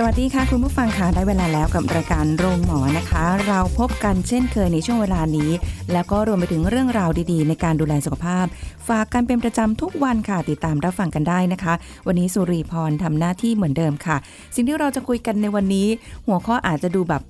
[0.00, 5.50] สวัสดีค่ะ คุณผู้ฟังค่ะได้เวลาแล้วกับรายการโรงหมอนะคะ เราพบกันเช่นเคยในช่วงเวลานี้
[5.92, 8.46] แล้วก็รวมไปถึงเรื่องราวดีๆ ในการดูแลสุขภาพ
[8.88, 11.74] ฝากกันเป็นประจำทุกวันค่ะติดตามรับฟังกันได้นะคะ
[12.06, 14.16] วันนี้สุรีพรทำหน้าที่เหมือนเดิมค่ะ
[14.54, 15.86] สิ่งที่เราจะคุยกันในวันนี้
[16.26, 17.22] หัวข้ออาจจะดูแบบ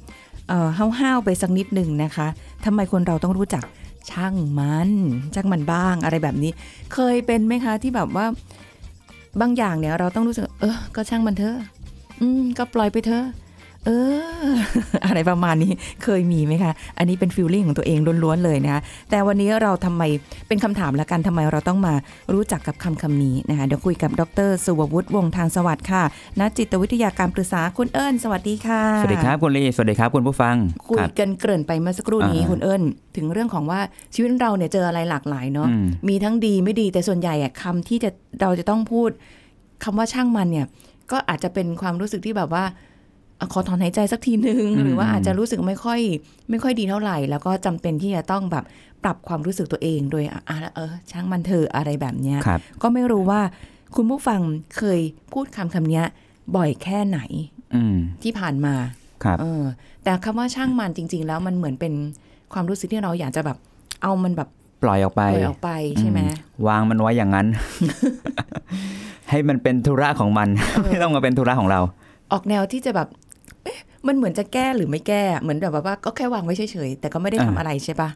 [0.48, 0.68] เอ่อ
[1.00, 2.26] ห้าวๆไปสักนิดหนึ่งนะคะ
[2.64, 3.62] ทำไมคนเราต้องรู้จัก
[4.10, 4.90] ช่างมัน
[5.34, 6.52] ช่างมันบ้างอะไรแบบนี้
[6.92, 8.26] เคยเป็นไหมคะที่แบบว่า
[9.40, 11.56] บางอย่างเนี่ยเราต้องรู้สึกเออก็ช่างมันเถอะ
[12.20, 13.27] อืม ก็ปล่อยไปเถอะ
[13.86, 13.90] เอ
[14.51, 14.54] อ
[15.06, 20.02] อะไรประมาณนี้เคยมีไหมคะ อันนี้เป็นฟิลลิ่งของตัวเองล้วนๆเลยนะคะแต่วันนี้เราทำไม
[20.48, 21.95] เป็นคำถามละกันทำไมเราต้องมา
[22.32, 26.02] รู้จักกับคำคำนี้นะคะเดี๋ยวคุยกับดร สุวัวุฒิวงศ์ทางสวัสดิ์ค่ะ
[26.40, 30.56] นักจิตวิทยาการปรึกษาคุณเอิญสวัสดีค่ะ สวัสดีครับคุณลีสวัสดีครับคุณผู้ฟัง
[30.88, 32.82] คุยรับกันเกริ่นไปเมื่อสักครู่นี้อ่าคุณเอิญ
[33.16, 33.80] ถึงเรื่องของว่า
[34.15, 39.10] ชีวิตเราเนี่ยเจออะไรหลากหลายเนาะอืมมีทั้งดีไม่ดีแต่ส่วนใหญ่อะคำที่จะเราจะต้องพูด
[39.84, 40.66] คำว่าช่างมันเนี่ย
[41.10, 42.64] ก็อาจจะเป็นความรู้สึกที่แบบว่า
[43.40, 46.00] อะขอถอนหายใจสักทีนึงอืมหรือว่าอาจจะรู้สึกไม่ค่อย
[46.50, 48.65] ไม่ค่อยดีเท่าไหร่ แล้วก็จำเป็นที่จะต้องแบบ
[49.04, 53.40] ปรับความรู้สึกตัวเอง โดยอะอะเออช่างมันเถอะอะไรแบบเนี้ยครับก็ไม่รู้ว่า
[53.96, 54.40] คุณผู้ฟัง
[54.76, 55.00] เคย
[55.32, 56.04] พูดคำคำเนี้ย
[56.56, 57.20] บ่อยแค่ไหน
[57.74, 58.74] อืมที่ผ่านมา
[59.24, 59.62] ครับเออ
[60.04, 61.93] แต่คำว่าช่างมันจริง ๆ แล้วมันเหมือนเป็น
[62.52, 63.56] ความรู้สึกที่เราอยากจะแบบ
[64.03, 64.48] เอามันแบบ
[64.82, 65.70] ปล่อยออกไปปล่อยออกไป
[66.00, 67.47] ใช่ไหมอืมวางมันไว้อย่างนั้น
[69.31, 70.48] ให้มันเป็นธุระของมัน
[70.88, 71.81] ไม่ต้องมาเป็นธุระของเรา
[72.32, 73.09] ออกแนวที่จะแบบ
[73.65, 78.09] เอ๊ะมันเหมือนจะแก้หรือไม่แก้เหมือนแบบว่าก็แค่วางไว้เฉยๆแต่ก็ไม่ได้ทำอ่าอะไรใช่ปะ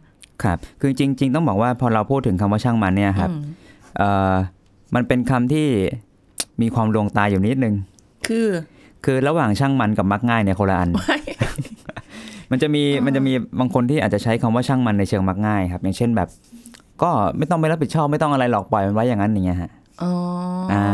[0.42, 3.42] ครับ คือจริง ๆ ต้องบอกว่าพอเราพูดถึงคำว่าช่างมันเนี่ยครับอืม
[3.98, 4.34] เอ่อ
[4.94, 5.66] มันเป็นคำที่
[6.62, 7.74] มีความลวงตาอยู่นิดนึง
[8.26, 8.46] คือ
[9.04, 11.18] คือระหว่างช่างมันกับมักง่ายเนี่ยคนละอันไม่
[12.50, 16.28] มันจะมีอ๋อมันจะมีบางคนที่อาจจะใช้คำว่าช่างมันในเชิงมักง่าย ครับ อย่างเช่นแบบ
[17.02, 19.70] ก็ไม่ต้องไปรับผิดชอบไม่ต้องอะไรหรอกปล่อยมันไว้อย่างนั้นอย่างเงี้ยฮะ
[20.02, 20.12] อ๋อ
[20.72, 20.86] ออ่า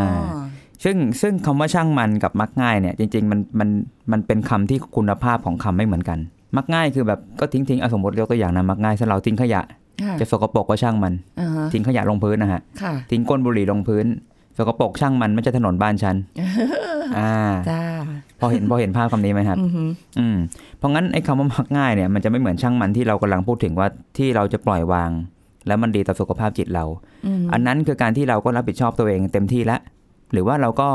[0.85, 3.69] ซึ่งซึ่งคำว่าช่างมันกับมักง่ายเนี่ย จริง ๆ มันมัน
[4.13, 6.19] มันเป็นคำที่คุณภาพของคำไม่เหมือนกัน
[6.57, 9.63] มักง่ายคือแบบก็ทิ้งทิ้งเอาสมมติยกตัวอย่างนะมักง่ายถ้าเราทิ้งขยะ
[10.03, 14.07] ค่ะจะสกปรกก็ช่างมันอ่าฮะทิ้งขยะลงพื้นนะฮะค่ะทิ้งก้นบุหรี่ลงพื้น
[14.59, 16.17] สกปรกช่างมันไม่ใช่ถนนบ้านฉัน
[17.19, 17.33] อ่า
[17.71, 17.83] จ้า
[18.41, 19.89] พอเห็นพอเห็นภาพคำนี้ไหมครับอือหือ
[20.19, 20.37] อืม
[20.79, 23.89] เพราะงั้นไอ้คำว่ามักง่ายเนี่ยมันจะไม่เหมือนช่างมันที่เรากำลังพูดถึงว่า
[24.19, 25.11] ที่เราจะปล่อยวาง
[25.69, 26.85] แล้วมันดีต่อสุขภาพจิตเรา
[27.27, 29.81] อืมอันนั้นคือการที่เราก็รับผิดชอบตัวเองเต็มที่แล้ว
[30.33, 30.89] หรือว่าเราก็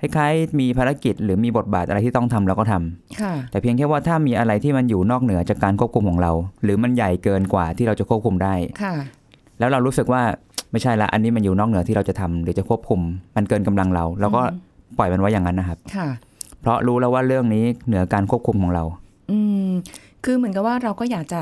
[0.00, 6.32] คล้ายๆมีภารกิจหรือมีบทบาทอะไรที่ต้องทำเราก็ทำค่ะแต่เพียงแค่ว่าถ้ามีอะไรที่มันอยู่นอกเหนือจากการควบคุมของเรา
[6.64, 8.94] หรือมันใหญ่เกินกว่าที่เราจะควบคุมได้ค่ะ
[9.58, 10.22] แล้วเรารู้สึกว่า
[10.72, 13.00] ไม่ใช่ละอันนี้มันอยู่นอกเหนือที่เราจะทำหรือจะควบคุม
[13.36, 14.42] มันเกินกำลังเราเราก็
[14.98, 16.08] ปล่อยมันไว้อย่างนั้นนะครับค่ะ
[16.60, 18.84] เพราะรู้แล้วว่าเรื่องนี้เหนือการควบคุมของเรา
[19.30, 19.68] อืม
[20.24, 21.40] คือเหมือนกับว่าเราก็อยากจะ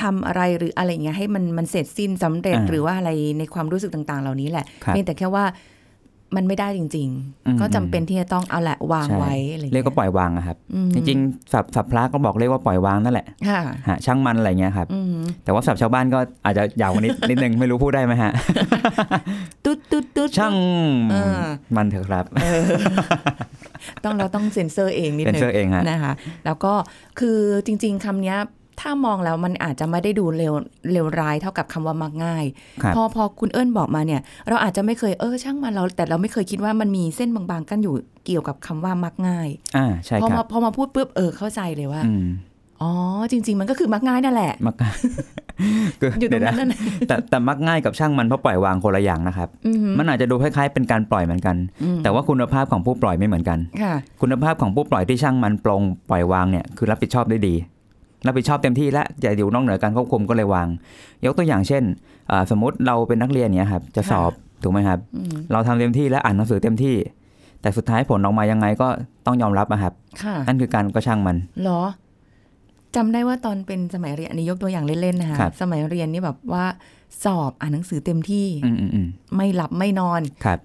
[0.00, 5.44] ทำอะไรหรืออะไรอย่างเงี้ยให้มันมันเสร็จสิ้นสำเร็จอ่าหรือว่าอะไรในความรู้สึกต่าง ๆ เหล่านี้แหละครับเพียงแต่แค่ว่า
[6.36, 7.08] มันไม่ได้จริง
[7.46, 18.32] อืมๆก็จำเป็นที่จะต้องเอาแหละวางใช่ไว้อะไรอย่างเรียเงี้กยก็ปล่อยวางอะครับอืมจริงๆสับสับพระก็บอกเรียกว่าปล่อยวางนั่นแหละค่ะฮะช่างมันอะไรเงี้ยครับอืมแต่ว่าสับชาวบ้านก็อาจจะยาวกว่านิดนิดนึงไม่รู้พูดได้ไหมฮะ
[19.64, 20.54] ตุ๊ดตุ๊ดตุ๊ดช่าง
[21.10, 21.42] เออ
[21.76, 22.64] มันเถอะครับเออ
[24.04, 26.12] ต้องเราต้องเซ็นเซอร์เองนิดเป็นนึเสื้อเองฮะนะคะ
[26.44, 26.72] แล้วก็
[27.18, 28.38] คือจริง ๆคำเนี้ย
[28.80, 30.54] ถ้ามองแล้วมันอาจจะไม่ได้ดูเลว
[30.92, 32.44] เลวร้ายเท่ากับคำว่ามักง่าย
[32.82, 37.94] ครับพอพอคุณเอิญบอกมาเนี่ย เราอาจจะไม่เคยเออช่างมันเรา แต่เราไม่เคยคิดว่ามันมีเส้นบางๆ กั้นอยู่
[38.26, 42.28] เกี่ยวกับคำว่ามักง่ายอ่าใช่พอคมารับพอมาพูดปุ๊บเออเข้าใจเลยว่าอืม
[42.82, 42.92] อ๋อ
[43.30, 44.76] จริง ๆ มันก็คือมักง่ายนั่นแหละ มัก
[46.00, 46.78] คืออยู่ตรงนั้นเดี๋วะนั่นแหละ
[47.08, 57.54] แต่แต่มักง่ายกับช่างมันเพราะปล่อยวางคนละอย่างนะครับอือหือมันอาจจะดูคล้ายๆเป็นการปล่อยเหมือนกันอืมแต่ว่าคุณภาพของผู้ปล่อยไม่เหมือนกันค่ะคุณภาพของผู้ปล่อยที่ช่างมันปลงปล่อยวางเนี่ยคือรับผิดชอบได้ดี
[58.26, 60.68] รับผิดชอบเต็มที่และอย่าอยู่นอกเหนือการควบคุมก็เลยวาง
[61.26, 61.82] ยกตัวอย่างเช่น
[62.30, 64.32] อ่าสมมติเราเป็นนักเรียนเนี่ยครับจะสอบ
[64.62, 66.96] ถูกไหมครับอืมเราทำเต็มที่และอ่านหนังสือเต็มที่
[67.60, 68.88] แต่สุดท้ายผลออกมายังไงก็
[69.26, 69.92] ต้องยอมรับอะครับ
[70.22, 71.82] ค่ะนั่นคือการก็ช่างมันเหรอ
[72.96, 76.64] จำได้ว่าตอนเป็นสมัยเรียนอันนี้ยกตัวอย่างเล่นๆนะคะครับสมัยเรียนนี่แบบว่า
[77.24, 80.58] สอบอ่านหนังสือเต็มที่อืมอืมอืมไม่หลับไม่นอนครับ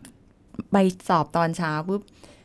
[0.71, 0.77] ไป
[1.09, 2.01] สอบตอนเช้าปุ๊บ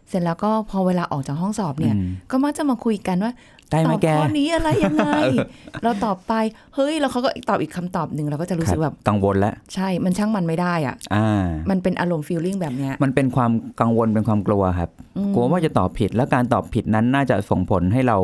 [0.09, 3.33] เสร็จแล้วก็พอเวลาออกจากห้องสอบเนี่ยอืมก็มักจะมาคุยกันว่า
[3.71, 5.37] ได้ไหมตอบแกข้อนี้อะไรยังไงเออ
[5.85, 6.33] เราตอบไป
[6.75, 18.19] เฮ้ยแล้วเขาก็ตอบอีกคำตอบหนึ่งเราก็จะรู้สึกคแบรับบกังวลแล้วใช่มันช่างมันไม่ได้อะอ่ามันเป็นอารมณ์ฟีลลิ่งแบบเนี้ยมันเป็นความกังวลเป็นความกลัวครับอืมกลัวว่าจะตอบผิดแล้วการตอบผิดนั้นน่าจะส่งผลให้เรา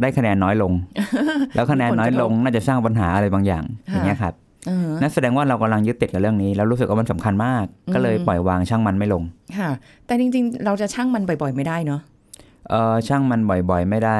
[0.00, 0.72] ได้คะแนนน้อยลง
[1.54, 4.34] แล้วคะแนนน้อยลงน่าจะสร้างปัญหาอะไรบางอย่างค่ะอย่างเงี้ยครับ
[4.66, 9.22] เออนั่นแสดงว่าเรากำลังยึดติดกับเรื่องนี้ แล้วรู้สึกว่ามันสำคัญมากอืมก็เลยปล่อยวางช่างมันไม่ลง
[9.58, 9.70] ค่ะ
[10.06, 12.00] แต่จริง ๆ เราจะช่างมันบ่อย ๆ ไม่ได้เนาะ
[12.70, 14.18] เออช่างมันบ่อยๆ ไม่ได้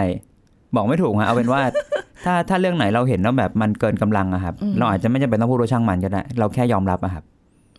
[0.75, 1.61] บอกไม่ถูกฮะเอาเป็นว่า
[2.25, 7.25] ถ้าถ้าเรื่องไหนเราเห็นว่าแบบมันเกินกำลังอะครับ เราอาจจะไม่จำเป็นต้องพูดว่าช่างมันก็ได้ เราแค่ยอมรับอะครับ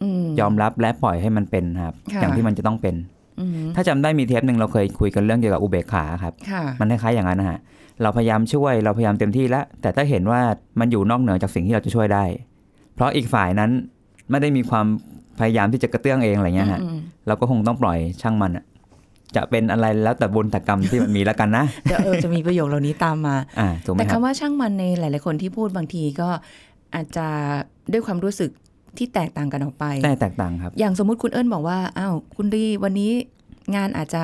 [0.03, 2.95] อืมยอมรับและปล่อยให้มันเป็นครับค่ะอย่างที่มันจะต้องเป็น
[3.39, 7.59] อืมถ้าจำได้มีเทปหนึ่งเราเคยคุยกันเรื่องเกี่ยวกับอุเบกขาครับค่ะมันคล้ายๆอย่างนั้นนะฮะ
[8.01, 10.41] เราพยายามช่วยเราพยายามเต็มที่แล้ว แต่ถ้าเห็นว่า
[10.79, 12.23] มันอยู่นอกเหนือจากสิ่งที่เราจะช่วยได้
[12.95, 13.71] เพราะอีกฝ่ายนั้น
[14.29, 14.85] ไม่ได้มีความ
[15.39, 18.65] พยายามที่จะกระเตื้องเองอะไรเงี้ยฮะอืมเราก็คงต้องปล่อยช่างมันอะ
[19.35, 26.29] จะเป็นอะไรแล้วแต่บุญแต่กรรมที่มันมีแล้วกันนะเดี๋ยวเออจะมีประโยคเหล่านี้ตามมาอ่าถูกไหมแต่ครับคำว่าช่างมันในหลาย ๆ คนที่พูดบางทีก็
[26.95, 27.27] อาจจะ
[27.91, 28.49] ด้วยความรู้สึก
[28.97, 33.11] ที่แตกต่างกันออกไปแต่แตกต่างครับ อย่างสมมุติคุณเอิญบอกว่าอ้าวคุณรีวันนี้
[33.75, 34.23] งานอาจจะ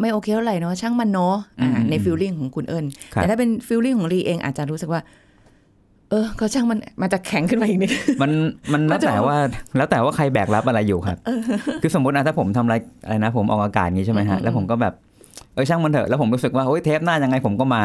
[0.00, 5.00] ไม่โอเคเท่าไหร่เนาะช่างมันเนาะอ่าอืมใน feeling ของคุณเอิญครับแต่ถ้าเป็น feeling ของรีเองอาจจะรู้สึกว่า
[6.10, 7.90] เออ ก็ช่างมันมันจะแข็งขึ้นมาอีกนิด
[8.22, 8.30] มัน
[8.72, 9.38] มันแล้วก็จะแต่ว่า
[9.76, 11.18] แล้วแต่ว่าใครแบกรับอะไรอยู่ครับ
[11.82, 12.74] คือสมมตินะถ้าผมทำอะไร
[13.04, 14.94] อะไรนะ ผมออกอากาศอย่างนี้ใช่ไหมอืมฮะแล้วผมก็แบบ
[15.54, 17.82] เออช่างมันเถอะแล้วผมรู้สึกว่าโอ้ยเทปหน้ายังไงผมก็มา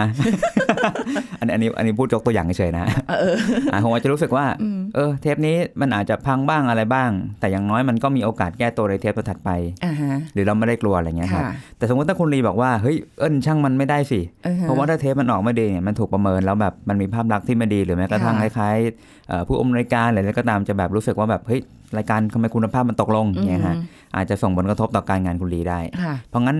[1.39, 3.35] อันนี้อันนี้อันนี้พูดยกตัวอย่างเฉยๆนะเออเออ
[3.73, 9.49] อะผมอาจจะรู้สึกว่าอืมเออ เทปนี้มันอาจจะพังบ้างอะไรบ้าง แต่อย่างน้อยมันก็มีโอกาสแก้ตัวในเทปถัดไป
[9.85, 21.61] อ่าฮะหรือเราไม่ได้กลัวอะไรเงี้ยครับค่ะแต่สมมติถ้าคุณลีบอกว่าเฮ้ยเอิ้นช่างมันไม่ได้สิอือฮเพราะว่าถ้าเทปมันออกไม่ดีเนี่ยมันถูกประเมินแล้วแบบมันมีภาพลักษณ์ที่ไม่ดีหรือแม้กระทั่งคค่ะล้ายๆเอ่อผู้อำนวยการหรืออะไรก็ตามจะแบบรู้สึกว่าแบบเฮ้ย
[21.97, 23.85] รายการทำไมคุณภาพมันตกลงอย่างเงี้ยฮะอืม
[24.15, 26.57] อาจจะส่งผลกระทบต่อการงานคุณลีได้ค่ะเพราะงั้น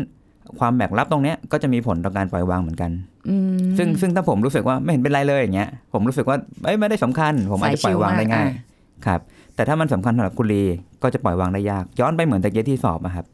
[0.60, 2.92] ความแบกรับตรงเนี้ยก็จะมีผลต่อการปล่อยวางเหมือนกัน
[3.30, 9.20] อืมซึ่งซึ่งถ้าผมรู้สึกว่าไม่เห็นเป็นไรเลยอย่างเงี้ยผมรู้สึกว่าเอ้ยไม่ได้สำคัญ ผมอาจจะปล่อยวางได้ง่ายสายชิลมากครับ
[9.56, 10.64] แต่ถ้ามันสำคัญสำหรับคุณลี
[11.04, 13.26] ก็จะปล่อยวางได้ยาก ย้อนไปเหมือนตะเกียที่สอบอะครับ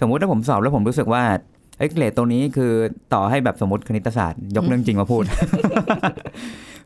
[0.00, 1.22] สมมุติถ้าผมสอบแล้วผมรู้สึกว่า
[1.78, 2.72] เอ้ยเกรดตัวนี้คือ
[3.14, 5.24] ต่อให้แบบสมมติคณิตศาสตร์ ยกเรื่องจริงมาพูด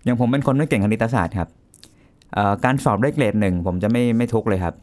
[0.04, 1.48] อย่างผมเป็นคนไม่เก่งคณิตศาสตร์ครับ
[2.34, 4.74] เอ่อการสอบได้เกรดหนึ่งผมจะไม่ไม่ทุกข์เลยครับ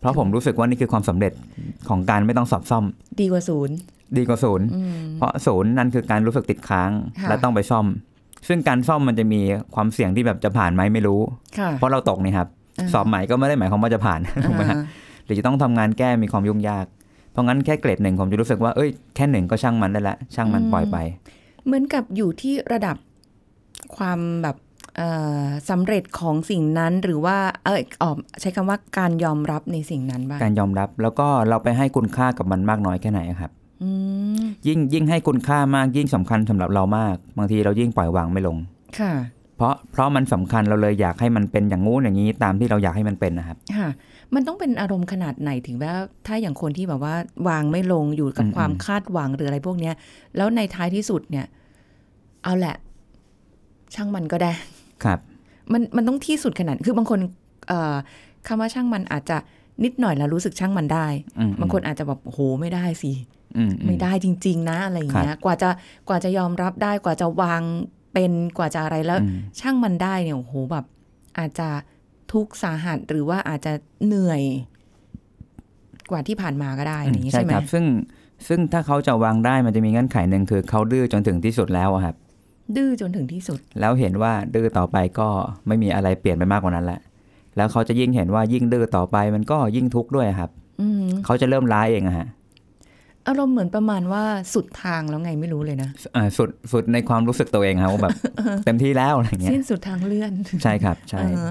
[0.00, 1.32] เพราะผมรู้สึกว่านี่คือความสำเร็จ
[1.88, 2.84] ของการไม่ต้องสอบซ่อม
[3.20, 3.76] ดีกว่าศูนย์
[4.18, 6.90] ดีกว่าศูนย์อืมเพราะศูนย์นั่นคือการรู้สึกติดค้าง
[7.20, 7.86] ค่ะและต้องไปซ่อม
[8.48, 9.40] ซึ่งการซ่อมมันจะมี
[9.74, 11.20] ความเสี่ยงที่แบบจะผ่านไหมไม่รู้
[11.58, 12.48] ค่ะเพราะเราตกนี่ครับ
[12.94, 14.86] สอบใหม่ก็ไม่ได้หมายความว่าจะผ่านถูกไหมฮะอ่า
[15.24, 16.86] หรือจะต้องทำงานแก้มีความยุ่งยาก
[17.32, 20.96] เพราะงั้นแค่เกรดหนึ่งผมจะรู้สึกว่าเอ้ยแค่หนึ่งก็ช่างมันได้ละช่างมันอืมปล่อยไป
[21.66, 22.96] เหมือนกับอยู่ที่ระดับ
[23.96, 24.56] ความแบบ
[24.96, 25.08] เอ่
[25.42, 33.63] อสำเร็จของสิ่งนั้นหรือว่าเออออกใช้คำว่าการยอมรับในสิ่งนั้นบ้างการยอมรับแล้วก็เราไปให้คุณค่ากับมันมากน้อยแค่ไหนครับอืม
[34.66, 38.56] ยิ่งยิ่งให้คุณค่ามากยิ่งสำคัญสำหรับเรามาก บางทีเรายิ่งปล่อยวางไม่ลง
[38.98, 39.12] ค่ะ
[39.56, 43.88] เพราะเพราะมันสำคัญเราเลยอยากให้มันเป็นอย่างงู้นอย่างนี้ตามที่เราอยากให้มันเป็นนะครับ ค่ะ
[44.34, 45.94] มันต้องเป็นอารมณ์ขนาดไหนถึงว่า
[46.26, 47.14] ถ้าอย่างคนที่แบบว่า
[47.48, 49.94] วางไม่ลงอยู่กับอืมความคาดหวังหรืออะไรพวกเนี้ย
[50.36, 51.46] แล้วในท้ายที่สุดเนี่ย
[52.44, 52.76] เอาแหละ
[53.94, 54.52] ช่างมันก็ได้
[55.04, 55.18] ครับ
[55.72, 57.20] มันมันต้องที่สุดขนาดคือบางคน
[57.68, 57.94] เอ่อ
[58.46, 59.36] คำว่าช่างมันอาจจะ
[59.84, 61.06] นิดหน่อยแล้วรู้สึกช่างมันได้
[61.38, 63.33] อืมบางคนอาจจะแบบโหไม่ได้สิอืมอืม
[63.86, 65.70] ไม่ได้จริง ๆ นะอะไรอย่างเงี้ยกว่าจะ
[66.08, 67.62] กว่าจะยอมรับได้กว่าจะวาง
[68.14, 70.84] เป็นกว่าจะอะไรแล้วอืมช่างมันได้เนี่ยโอ้โหแบบ
[71.38, 71.68] อาจจะ
[72.32, 73.72] ทุกข์สาหัสหรือว่าอาจจะ
[74.06, 74.42] เหนื่อย
[76.10, 77.84] กว่าที่ผ่านมาก็ได้อย่างนี้ใช่ใช่ไหมครับซึ่ง
[78.48, 82.14] ซึ่งถ้าเขาจะวางได้มันจะมีเงื่อนไขหนึ่งคือเขาดื้อจนถึงที่สุดแล้วอะครับ
[82.76, 85.28] ดื้อจนถึงที่สุด แล้วเห็นว่าดื้อต่อไปก็
[85.66, 87.00] ไม่มีอะไรเปลี่ยนไปมากกว่านั้นแหละ
[87.56, 90.50] แล้วเขาจะยิ่งเห็นว่ายิ่งดื้อต่อไปมันก็ยิ่งทุกข์ด้วยครับ
[90.80, 92.28] อืมเขาจะเริ่มร้ายเองอะฮะ
[93.28, 94.22] อารมณ์เหมือนประมาณว่า
[94.54, 98.16] สุดทางแล้วไงไม่รู้เลยนะอ่าสุดสุดในความรู้สึกตัวเองครับว่าแบบ
[98.64, 101.50] เต็มที่แล้วอะไรเงี้ยสิ้นสุดทางเลื่อน ใช่ครับใช่เออ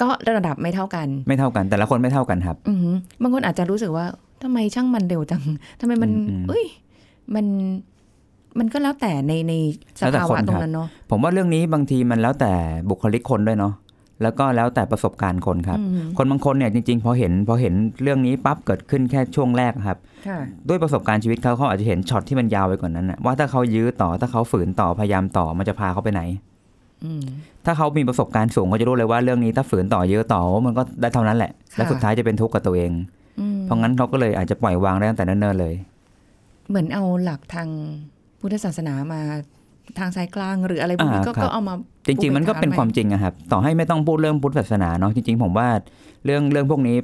[0.00, 4.06] ก็ระดับไม่เท่ากัน ไม่เท่ากัน แต่ละคนไม่เท่ากันครับ อือหือบางคนอาจจะรู้สึกว่า
[4.42, 5.42] ทำไมช่างมันเร็วจัง
[5.80, 6.64] ทำไมมันอืมเอ้ย
[7.34, 7.46] มัน
[8.58, 9.52] มันก็แล้วแต่ในใน
[9.98, 12.52] สแล้วแต่ภาคนวะตรครังบนั้นเนาะผมว่าเรื่องนี้บางทีมันแล้วแต่
[12.90, 13.72] บุคลิกคนด้วยเนาะ
[14.22, 19.98] แล้วก็แล้วแต่ประสบการณ์คนครับอืมคนบางคนเนี่ยจริงๆพอเห็นพอเห็นเรื่องนี้ปั๊บเกิดขึ้นแค่ช่วงแรกครับ
[20.28, 26.22] ค่ะด้วยประสบการณ์ชีวิตเขาเขาอาจจะเห็นช็อตที่มันยาวไปกว่านั้นนะว่าถ้าเขายื้อต่อถ้าเขาฝืนต่อพยายามต่อมันจะพาเขาไปไหน
[27.04, 27.22] อืม
[27.64, 32.90] ถ้าเขามีประสบการณ์สูงเขาจะรู้เลยว่าเรื่องนี้ถ้าฝืนต่อเยอะต่อมันก็ได้เท่านั้นแหละค่ะและสุดท้ายจะเป็นทุกข์กับตัวเอง
[33.40, 35.74] อืมเพราะงั้นเขาก็เลยอาจจะปล่อยวางได้ตั้งแต่เนิ่นๆเลย
[36.68, 37.68] เหมือนเอาหลักทาง
[38.40, 39.20] พุทธศาสนามา
[39.98, 41.74] ทางสายกลาง หรืออะไรพวกนี้อ่าก็ครับก็เอามา
[42.06, 45.68] จริง ๆ มันก็เป็นอุเบกขาความจริงอะครับ ต่อให้ไม่ต้องพูดเรื่องพุทธศาสนาเนาะจริง ๆ ผมว่า
[46.24, 46.96] เรื่องเรื่องพวกนี้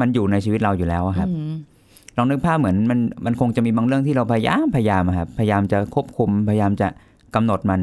[0.00, 1.52] มันอยู่ในชีวิตเราอยู่แล้วอะครับอืม
[2.16, 6.88] ลองนึกภาพเหมือนมันมันคงจะมีบางเรื่องที่เราพยายามพยายามอะครับพยายามจะควบคุมพยายามจะ
[7.34, 7.80] กำหนดมัน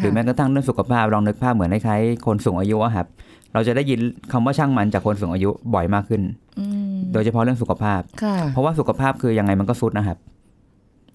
[0.00, 3.06] หรือแม้กระทั่งเรื่องสุขภาพลองนึกภาพเหมือนคล้ายๆคนสูงอายุอะครับ
[3.52, 4.00] เราจะได้ยิน
[4.32, 6.22] คำว่าช่างมันจากคนสูงอายุบ่อยมากขึ้น
[6.60, 10.18] อืมโดยเฉพาะเรื่องสุขภาพค่ะเพราะว่าสุขภาพคือยังไงมันก็สุดนะครับ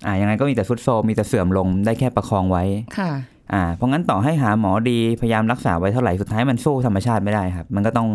[0.05, 2.63] อ่ายังไงก็มีแต่สุดโซมมีแต่เสื่อมลงได้แค่ประคองไว้
[2.97, 3.11] ค่ะ
[3.53, 8.07] อ่าเพราะงั้นต่อให้หาหมอดีพยายามรักษาไว้เท่าไหร่สุดท้ายมันสู้ธรรมชาติไม่ได้ครับ มันก็ต้อง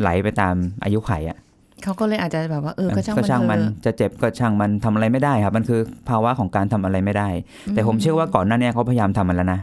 [0.00, 0.54] ไหลไปตาม
[0.84, 1.38] อายุไขอะ
[1.82, 7.28] เขาก็เลยอาจจะแบบว่าเออก็ช่างก็มันช่างมันเถอะจะเจ็บก็ช่างมันทำอะไรไม่ได้ครับ มันคือภาวะของการทำอะไรไม่ได้
[7.74, 9.60] แต่ผมเชื่อว่าก่อนหน้าเนี้เขาพยายามทำมันแล้วนะ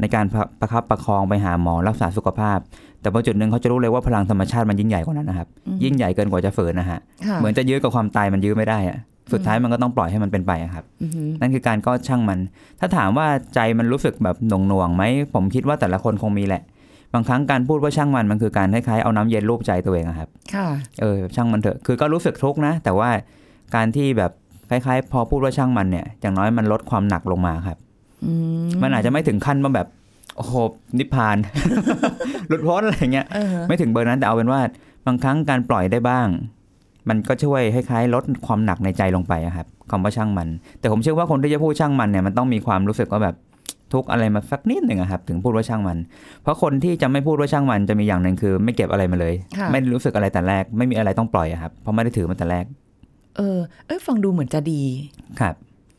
[0.00, 2.58] ในการประประคับประคองไปหาหมอรักษาสุขภาพ
[3.00, 5.48] แต่พอจุดหนึ่งเขาจะรู้เลยว่าพลังธรรมชาติมันยิ่งใหญ่กว่านั้นนะครับ
[5.84, 8.98] ยิ่งใหญ่เกินกว่าจะฝืนนะฮะค่ะเหมือนจะยื้อกับความตายมันยื้อไม่ได้อะ
[9.32, 12.38] สุดท้ายมันก็ต้องปล่อยให้มันเป็นไปอะครับอือหือนั่นคือการก็ช่างมัน
[12.80, 15.02] ถ้าถามว่าใจมันรู้สึกแบบหน่วงหน่วงๆไหม
[15.34, 16.62] ผมคิดว่าแต่ละคนคงมีแหละ
[17.14, 20.68] บางครั้งการพูดว่าช่างมันมันคือการคล้ายๆเอาน้ำเย็นรูปใจตัวเองอะครับ ค่ะ
[21.00, 23.10] เออช่างมันเถอะ คือก็รู้สึกทุกข์นะ แต่ว่า
[23.74, 24.32] การที่แบบ
[24.70, 27.78] คล้ายๆ พอพูดว่าช่างมันเนี่ย อย่างน้อยมันลดความหนักลงมาครับ
[28.24, 28.32] อื
[28.66, 29.88] มมันอาจจะไม่ถึงขั้นว่าแบบ
[30.36, 30.54] โอ้โห
[30.98, 31.36] นิพพาน
[32.48, 34.60] หลุดพ้นอะไรเงี้ยเออไม่ถึงเบอร์นั้นแต่เอาเป็นว่า
[35.06, 36.26] บางครั้งการปล่อยได้บ้าง
[37.08, 40.48] มันก็ช่วยคล้ายๆลดความหนักในใจลงไปอะครับคำว่าช่างมัน
[40.80, 43.36] แต่ผมเชื่อว่าคนที่จะพูดช่างมันเนี่ยมันต้องมีความรู้สึกว่าแบบ
[43.92, 45.98] ทุกข์อะไรมาสักนิดหนึ่งอะครับถึงพูดว่าช่างมัน
[46.42, 52.64] เพราะคนที่จะไม่พูดว่าช่างมันจะมีอย่างหนึ่งคือ ไม่เก็บอะไรมาเลยค่ะไม่รู้สึกอะไรแต่แรก ไม่มีอะไรต้องปล่อยอะครับเพราะไม่ได้ถือมันแต่แรก
[53.36, 54.82] เออ เอ้ยฟังดูเหมือนจะดี
[55.40, 55.54] ครับ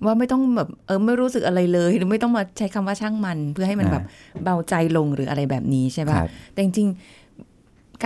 [0.06, 4.04] ว่าไม่ต้องแบบเออไม่รู้สึกอะไรเลยหรือไม่ต้องมาใช้คำว่าช่างมัน เพื่อให้มันอ่าแบบ
[4.44, 7.23] เบาใจลงหรืออะไรแบบนี้ใช่คป่ะรับแต่จริงๆ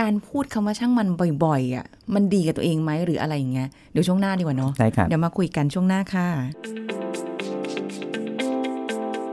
[0.00, 1.08] การพูดคำว่าช่างมัน
[1.44, 6.28] บ่อยๆอะมันดีกับตัวเองไหมหรืออะไรอย่างเงี้ยเดี๋ยวช่วงหน้าดีกว่าเนาะได้ครับเดี๋ยวมาคุยกันช่วงหน้าค่ะ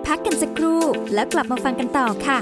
[0.05, 0.81] พักกันสักครู่
[1.13, 2.39] แล้วกลับมาฟังกันต่อค่ะ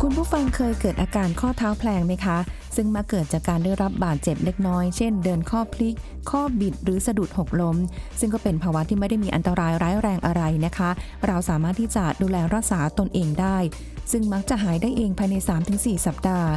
[0.00, 2.38] คุณผู้ฟังเคยเกิดอาการข้อเท้าแพลงไหมคะ
[2.76, 5.94] ซึ่งมาเกิดจากการได้รับบาดเจ็บเล็กน้อย เช่น เดินข้อพลิก
[6.30, 7.76] ข้อบิดหรือสะดุดหกล้ม
[8.20, 10.90] ซึ่งก็เป็นภาวะที่ไม่ได้มีอันตรายร้ายแรงอะไรนะคะ
[11.26, 13.56] เราสามารถที่จะดูแลรักษาตนเองได้
[14.12, 15.34] ซึ่งมักจะหายได้เองภายใน
[15.70, 16.48] 3-4 สัปดาห์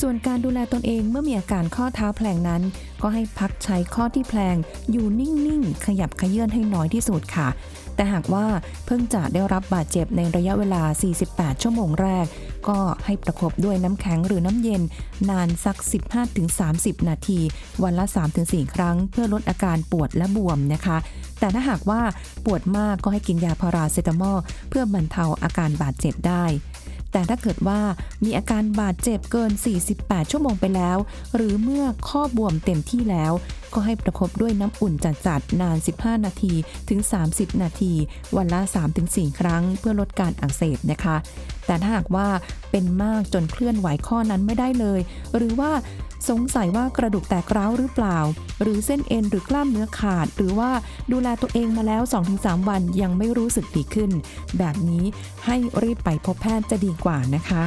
[0.00, 2.62] ส่วนการดูแลตนเองเมื่อมีอาการข้อเท้าแพลงนั้น
[3.02, 4.56] ก็ให้พักใช้ข้อที่แพลง
[4.90, 7.48] อยู่นิ่งๆ ขยับขยื่นให้น้อยที่สุดค่ะ
[7.96, 8.46] แต่หากว่า
[8.86, 10.82] เพิ่งจะได้รับบาดเจ็บในระยะเวลา
[11.22, 12.26] 48 ชั่วโมงแรก
[12.68, 14.82] ก็ให้ประคบด้วยน้ำแข็งหรือน้ำเย็น
[15.30, 15.76] นานสัก
[16.42, 17.40] 15-30 นาที
[17.82, 18.04] วันละ
[18.40, 20.98] 3-4 ครั้ง เพื่อลดอาการปวดและบวมนะคะ
[21.40, 22.00] แต่ถ้าหากว่า
[22.44, 26.44] ปวดมากก็ให้กินยาพาราเซตามอลเพื่อบรรเทาอาการบาดเจ็บได้
[27.16, 27.80] แต่ถ้าเกิดว่า
[28.24, 29.52] มีอาการบาดเจ็บเกิน
[29.92, 30.98] 48 ชั่วโมงไปแล้ว
[31.34, 33.32] หรือเมื่อข้อบวมเต็มที่แล้ว
[33.74, 36.54] ก็ให้ประคบด้วยน้ำอุ่นจัดๆนาน 15 นาที
[36.88, 37.92] ถึง 30 นาที
[38.36, 38.60] วันละ
[39.00, 41.16] 3-4 ครั้ง เพื่อลดการอักเสบนะคะ
[41.66, 42.28] แต่ถ้าหากว่า
[42.70, 45.00] เป็นมากจนเคลื่อนไหวข้อนั้นไม่ได้เลย
[45.36, 45.70] หรือว่า
[46.28, 48.18] สงสัยว่ากระดูกแตกร้าวหรือเปล่า
[48.62, 50.70] หรือเส้นเอ็นหรือกล้ามเนื้อขาด หรือว่า
[51.12, 52.02] ดูแลตัวเองมาแล้ว
[52.34, 54.10] 2-3 วันยังไม่รู้สึกดีขึ้น
[54.58, 55.04] แบบนี้
[55.46, 57.64] ให้รีบไปพบแพทย์จะดีกว่านะคะ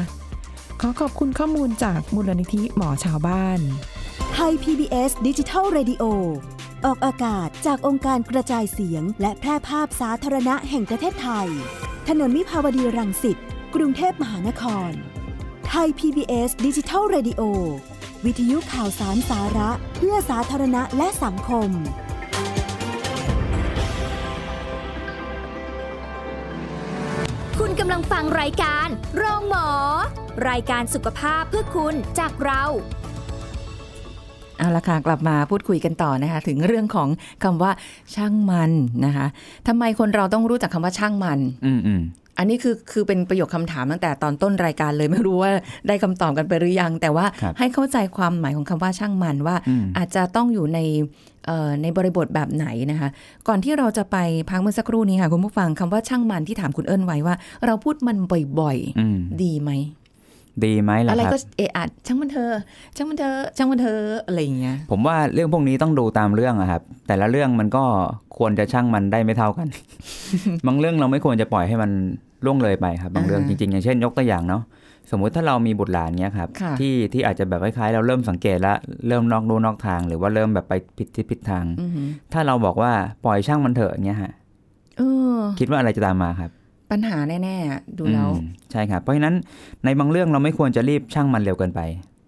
[0.82, 3.60] ขอขอบคุณข้อมูลจากมูลนิธิหมอชาวบ้าน
[4.34, 6.04] ไทย PBS ดิจิทัล Radio
[6.86, 11.48] ออกอากาศจากองค์การกระจายเสียง และแพร่ภาพสาธารณะแห่งประเทศไทย
[12.08, 13.38] ถนนมิภาวดีรังสิต
[13.76, 14.92] กรุงเทพมหานคร
[15.70, 17.42] ไทย PBS ดิจิทัล Radio
[18.26, 21.70] วิทยุข่าวสารสาระเพื่อสาธารณะและสังคม
[27.60, 29.70] คุณกำลังฟังรายการโรงหมอ
[30.50, 32.64] รายการสุขภาพเพื่อคุณจากเรา
[34.58, 37.10] เอาละค่ะกลับมาพูดคุยกันต่อนะคะ ถึงเรื่องของ
[37.44, 37.72] คำว่า
[38.16, 38.72] ช่างมัน
[39.06, 39.28] นะคะ
[39.68, 42.02] ทำไมคนเราต้องรู้จักคำว่าช่างมัน อืม
[42.40, 45.52] อืมอันนี้คือคือเป็นประโยคคำถามตั้งแต่ตอนต้นรายการเลยไม่รู้ว่า
[45.88, 50.80] ได้คำตอบกันไปหรือยัง แต่ว่าครับให้เข้าใจความหมายของคำว่าช่างมันว่าอืมอาจจะต้องอยู่ใน
[51.48, 53.10] เอ่อในบริบทแบบไหนนะคะ
[53.48, 54.18] ก่อนที่เราจะไป
[54.50, 58.18] พักเมื่อสักครู่นี้ค่ะคุณผู้ฟังคำว่าช่างมันที่ถามคุณเอิญไว้ว่า เราพูดมัน
[58.60, 59.72] บ่อยอืมๆดีไหม
[60.66, 62.62] ดีไหมล่ะอะไรครับก็เอะอะช่างมันเธอะ
[62.96, 67.84] ช่างมันเธอะช่างมันเธอะอะไรอย่างเงี้ยผมว่าเรื่องพวกนี้ต้องดูตามเรื่องอะครับ แต่ละเรื่องมันก็
[68.38, 69.68] ควรจะช่างมันได้ไม่เท่ากัน
[70.68, 71.92] บางเรื่องเราไม่ควรจะปล่อยให้มัน
[72.46, 74.64] ล่วงเลยไปครับ บางเรื่องอ่าจริงๆอย่างเช่น ยกตัวอย่างเนาะ
[75.12, 82.92] สมมุติถ้าเรามีบุตรหลานเนี้ยครับค่ะที่ที่อาจจะแบบคล้ายๆ เราเริ่มสังเกตแล้วเริ่มนอกลู่นอกทาง หรือว่าเริ่มแบบไปผิดทิศผิดทางอือหือถ้าเราบอกว่า
[83.26, 84.34] ปล่อยช่างมันเถอะเงี้ยฮะ
[84.98, 85.02] เอ
[85.36, 86.52] อคิดว่าอะไรจะตามมาครับ
[86.92, 89.36] ปัญหาแน่ๆอะดูแล้วอืมใช่ครับเพราะฉะนั้น
[89.86, 91.82] ในบางเรื่องเราไม่ควรจะรีบช่างมันเร็วเกินไป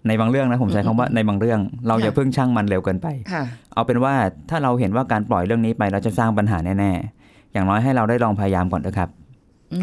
[0.08, 4.13] ในบางเรื่องนะผมใช้คำว่าในบางเรื่อง เราอย่าค่ะเพิ่งช่างมันเร็วเกินไปค่ะเอาเป็นว่า
[4.50, 9.10] ถ้าเราเห็นว่าการปล่อยเรื่องนี้ไปเราจะสร้างปัญหาแน่ๆอย่างน้อยให้เราได้ลองพยายามก่อนนะครับ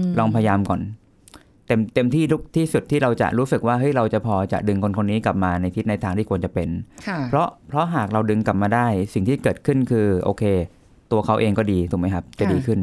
[0.07, 0.81] มลองพยายามก่อน
[1.67, 6.69] เต็มเต็มที่ทุกที่สุดที่เราจะรู้สึกว่าเฮ้ยเราจะพอจะดึงคนคนนี้กลับมาในทิศในทางที่ควรจะเป็น
[7.09, 10.45] ค่ะเพราะเพราะหากเราดึงกลับมาได้ สิ่งที่เกิดขึ้นคือโอเค
[11.13, 12.81] ตัวเขาเองก็ดีถูกไหมครับ จะดีขึ้น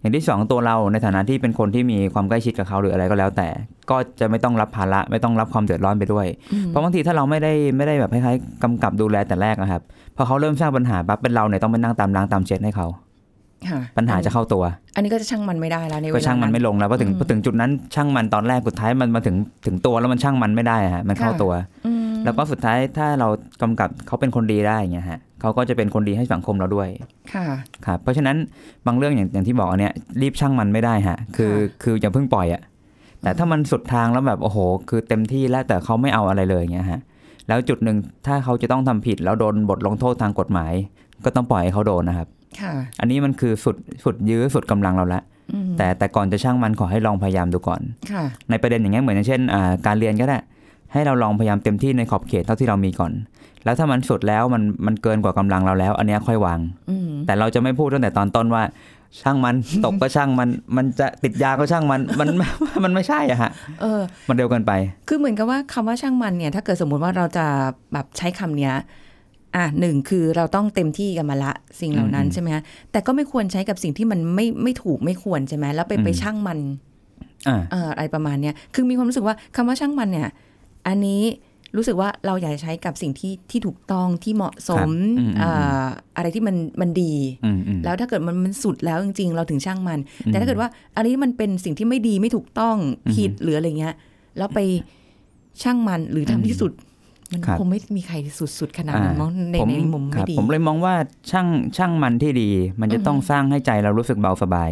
[0.00, 3.48] อย่างที่สองตัวเราในฐานะที่เป็นคนที่มีความใกล้ชิดกับเขาหรืออะไรก็แล้วแต่
[3.90, 9.82] ก็จะไม่ต้องรับภาระไม่ต้องรับความเดือดร้อนไปด้วยอืมเพราะบางทีถ้าเราไม่ได้ไม่ได้แบบคล้ายๆกำกับดูแลแต่แรกนะครับ
[10.16, 12.86] พอเขาเริ่มสร้างปัญหาปั๊บเป็นเราเนี่ยต้องไปนั่งตามล้างตามเช็ดให้เขา
[13.68, 14.64] ค่ะปัญหาจะเข้าตัว
[14.94, 21.52] อันนี้ก็จะช่างมันไม่ได้แล้วในเวก็ลาช่างมันไม่ลงแล้วพอถึงอืมพอถึงจุดนั้นช่างมันตอนแรกสุดท้ายมันมาถึงถึงตัวแล้วมันช่างมันไม่ได้อะฮะมันเข้าค่ะตัว
[21.86, 23.28] อืมแล้วก็สุดท้ายถ้าเรา
[23.62, 26.88] กำกับเขาเป็นคนดีได้อย่างเงี้ยฮะ เขาก็จะเป็นคนดีให้สังคมเราด้วย
[27.34, 27.46] ค่ะ
[27.86, 28.36] ครับเพราะฉะนั้น
[28.86, 32.62] บางเรื่องอย่างอย่างที่บอกอันเนี้ยรีบช่างมันไม่ได้ฮะ คือค่ะคืออย่าเพิ่งปล่อยอะ
[33.22, 37.00] แต่ถ้ามันสุดทางแล้วแบบโอ้โห คือเต็มที่แล้วแต่เขาไม่เอาอะไรเลยอย่างเงี้ยฮะ
[37.48, 40.72] แล้วจุดหนึ่งถ้าเขาจะต้องทำผิดแล้วโดนบทลงโทษทางกฎหมาย
[41.24, 42.28] ก็ต้องปล่อยให้เขาโดนนะครับ
[42.60, 45.22] ค่ะ อันนี้มันคือสุดสุดยื้อสุดกำลังเราละ
[45.54, 47.80] อืมแต่แต่ก่อนจะช่างมันขอให้ลองพยายามดูก่อน
[48.12, 50.38] ค่ะในประเด็นอย่างเงี้ยเหมือนอย่างเช่นอ่าการเรียนก็ได้
[50.92, 53.12] ให้เราลองพยายามเต็มที่ในขอบเขตเท่าที่เรามีก่อน
[53.64, 58.62] แล้วถ้ามันสุดแล้วมันมันเกินกว่ากำลังเราแล้ว อันเนี้ยค่อยวางอืมแต่เราจะไม่พูดตั้งแต่ตอนต้นว่า
[59.20, 62.28] ช่างมันตกก็ช่างมันมันจะติดยาก็ช่างมันมัน
[62.84, 63.50] มันไม่ใช่อะฮะ
[63.80, 64.72] เออ มันเร็วเกินไป
[65.08, 67.46] คือเหมือนกับว่าคำว่าช่างมันเนี่ย ถ้าเกิดสมมุติว่าเราจะ
[67.92, 68.74] แบบใช้คำเนี้ย
[69.56, 72.62] อะหนึ่งคือเราต้องเต็มที่กันมาละสิ่งเหล่านั้นอืมใช่ไหมฮะ
[72.92, 76.58] แต่ก็ไม่ควรใช้กับสิ่งที่มันไม่ไม่ถูกไม่ควรใช่ไหมแล้วไปอืมไปช่างมัน
[77.48, 80.28] อ่าเอ่ออะไรประมาณเนี้ยคือมีความรู้สึกว่าคำว่าช่างมันเนี่ย
[80.88, 81.22] อันนี้
[81.76, 85.50] รู้สึกว่าเราอยากจะใช้กับสิ่งที่ที่ถูกต้องที่เหมาะสมครับอืมอืมเอ่
[85.82, 85.84] อ
[86.16, 87.12] อะไรที่มันมันดี
[87.44, 93.94] อืมอืมแล้วถ้าเกิดมันมันสุดแล้วจริง ๆ เราถึงช่างมันอืมแต่ถ้าเกิดว่าอันนี้มันเป็นสิ่งที่ไม่ดีไม่ถูกต้องอืมผิดหรืออะไรเงี้ย
[94.38, 94.58] แล้วไป
[95.62, 96.72] ช่างมันหรือทำที่สุด
[97.32, 98.16] มันครับคงไม่มีใคร
[98.60, 100.94] สุดๆขนาดนั้นอ่ามั้งในผมในมุมครัไม่บดีผมเลยมองว่า
[101.30, 101.46] ช่าง
[101.76, 102.48] ช่างมันที่ดี
[102.80, 104.70] มันจะต้องสร้างให้ใจเรารู้สึกเบาสบาย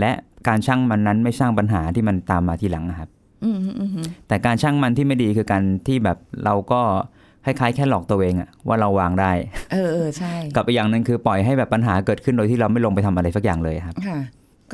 [0.00, 0.10] และ
[0.48, 3.13] การช่างมันนั้นไม่สร้างปัญหาที่มันตามมาทีหลังนะครับอืมอืมอืมอืม
[4.28, 6.80] แต่การช่างมันที่ไม่ดีคือการที่แบบเราก็
[7.44, 9.32] คล้ายๆแค่หลอกตัวเองอะว่าเราวางได้
[9.72, 14.18] เออเออใช่ กับอีกอย่างหนึ่งคือปล่อยให้แบบปัญหาเกิดขึ้นโดยที่เราไม่ลงไปทำอะไรสักอย่างเลยครับค่ะ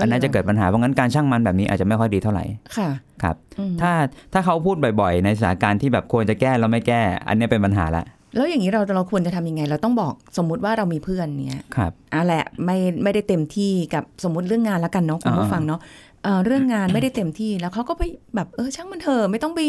[0.01, 2.45] อันนั้นจะเกิดปัญหาเพราะงั้นการช่างมันแบบนี้อาจจะไม่ค่อยดีเท่าไหร่
[2.77, 2.89] ค่ะ
[3.23, 3.93] ครับอืมถ้า
[4.33, 8.05] ถ้าเขาพูดบ่อย ๆ ในสถานการณ์ที่แบบควรจะแก้แล้วไม่แก้ อันเนี้ยเป็นปัญหาละ
[8.37, 15.81] แล้วอย่างนี้เราเราควรจะทำยังไง เราต้องบอกสมมุติว่าเรามีเพื่อนเนี้ยครับอะแหละไม่ไม่ได้เต็มที่กับสมมติเรื่องงานแล้วกันเนาะคุณผู้อ่าฟังเนาะ
[16.25, 18.03] เอ่อเรื่องงานไม่ได้เต็มที่แล้วเขาก็ไป
[18.35, 19.61] แบบเออช่างมันเถอะไม่ต้องไป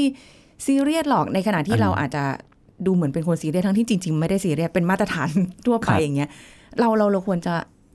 [0.65, 2.23] ซีเรียสหรอกในขณะที่เราอาจจะ
[2.85, 5.29] ดูเหมือนเป็นคนซีเรียสทั้งที่จริง ๆ ไม่ได้ซีเรียสเป็นมาตรฐาน
[5.65, 6.29] ทั่วไปอย่างเงี้ย
[6.79, 7.53] เราเราเราควรจะ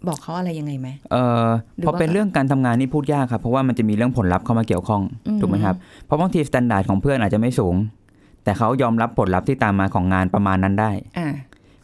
[0.08, 7.74] บอกเขาอะไรยังไงไหมเอ่อหรือพอว่าเป็นเรื่องการทำงานนี่พูดยากครับเพราะว่ามันจะมีเรื่องผลลัพธ์เข้ามาเกี่ยวข้องอืมถูกไหมครับเพราะบางที standard ของเพื่อนอาจจะไม่สูง
[8.44, 11.28] แต่เขายอมรับผลลัพธ์ที่ตามมาของงานประมาณนั้นได้อ่า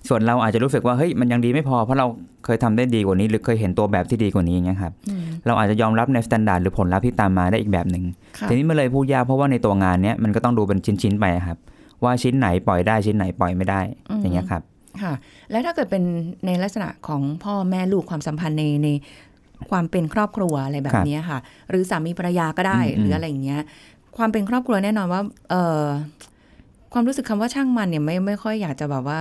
[0.09, 2.07] ส่วนเราอาจจะรู้สึกว่าเฮ้ยมันยังดีไม่พอเพราะเรา
[2.45, 8.05] เคยทำได้ดีกว่านี้ หรือเคยเห็นตัวแบบที่ดีกว่านี้อย่างเงี้ยครับอืมเราอาจจะยอมรับใน standard หรือผลลัพธ์ที่ตามมาได้อีกแบบหนึ่ง
[8.39, 11.59] ค่ะทีนี้มันเลยพูดยากเพราะว่าในตัวงานเนี้ยมันก็ต้องดูเป็นชิ้นๆไปครับ
[12.05, 13.81] ว่าชิ้นไหนปล่อยได้ชิ้นไหนปล่อยไม่ได้
[14.23, 14.63] อย่างเงี้ยครับ
[15.03, 15.13] ค่ะ
[15.51, 16.03] แล้วถ้าเกิดเป็น
[16.47, 18.89] ในลักษณะของพ่อแม่ลูกความสัมพันธ์ในใน
[19.71, 21.39] ความเป็นครอบครัวอะไรแบบเนี้ยค่ะ
[21.71, 23.61] หรือสามีภรรยาก็ได้อืมหรืออะไรอย่างเงี้ย
[24.17, 25.85] ความเป็นครอบครัวแน่นอนว่า เออ
[26.93, 29.19] ความรู้สึกคำว่าช่างมันเนี่ยไม่ไม่ค่อยอยากจะแบบว่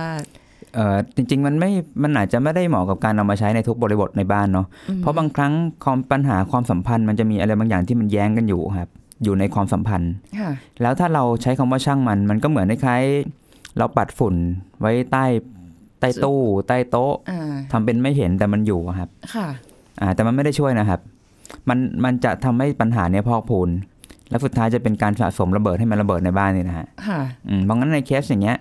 [0.74, 1.70] เอ่อจริง ๆ มันไม่
[2.02, 5.52] มันอาจจะไม่ได้เหมาะกับการเอามาใช้ในทุกบริบทในบ้านเนาะอืมเพราะบางครั้ง
[5.84, 8.88] ความปัญหาความสัมพันธ์มันจะมีอะไรบางอย่างที่มันแย้งกันอยู่ครับ
[9.24, 10.50] อยู่ในความสัมพันธ์ค่ะ
[10.82, 14.34] แล้วถ้าเราใช้คำว่าช่างมัน มันก็เหมือนคล้ายๆเราปัดฝุ่น
[14.80, 15.24] ไว้ใต้
[16.00, 19.48] ใต้ตู้ใต้โต๊ะอ่าทำเป็นไม่เห็นแต่มันอยู่อะครับ ค่ะ
[20.00, 21.00] อ่าแต่มันไม่ได้ช่วยนะครับ
[21.68, 23.68] มันมันจะทำให้ปัญหาเนี้ยพอกพูน
[24.30, 28.56] แล้วสุดท้ายจะเป็นการสะสมระเบิดให้มันระเบิดในบ้านนี่นะฮะค่ะอืมเพราะงั้นในเคสอย่างเงี้ย